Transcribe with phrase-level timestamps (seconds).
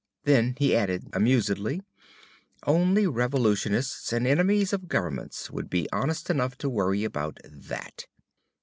[0.23, 1.83] Then he added amusedly,
[2.65, 8.07] "Only revolutionists and enemies of governments would be honest enough to worry about that!"